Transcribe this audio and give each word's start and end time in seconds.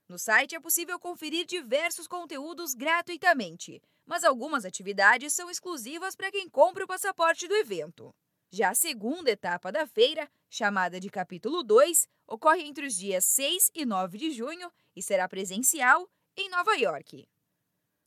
No 0.08 0.20
site 0.20 0.56
é 0.56 0.60
possível 0.60 1.00
conferir 1.00 1.46
diversos 1.46 2.08
conteúdos 2.08 2.74
gratuitamente, 2.74 3.82
mas 4.06 4.26
algumas 4.26 4.66
atividades 4.66 5.34
são 5.34 5.50
exclusivas 5.50 6.16
para 6.16 6.30
quem 6.30 6.48
compra 6.50 6.84
o 6.84 6.88
passaporte 6.88 7.48
do 7.48 7.56
evento. 7.56 8.14
Já 8.54 8.72
a 8.72 8.76
segunda 8.76 9.32
etapa 9.32 9.72
da 9.72 9.88
feira, 9.88 10.30
chamada 10.50 11.00
de 11.00 11.10
Capítulo 11.10 11.64
2, 11.64 12.06
ocorre 12.28 12.64
entre 12.64 12.86
os 12.86 12.96
dias 12.96 13.24
6 13.24 13.72
e 13.74 13.86
9 13.86 14.18
de 14.18 14.32
junho 14.32 14.70
e 14.94 15.02
será 15.02 15.30
presencial 15.30 16.10
em 16.36 16.50
Nova 16.50 16.76
York. 16.76 17.26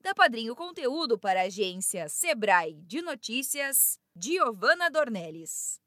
Da 0.02 0.14
Padrinho 0.14 0.54
Conteúdo 0.54 1.18
para 1.18 1.40
a 1.40 1.44
agência 1.44 2.10
Sebrae 2.10 2.82
de 2.82 3.00
Notícias, 3.00 3.98
Giovana 4.14 4.90
Dornelles. 4.90 5.80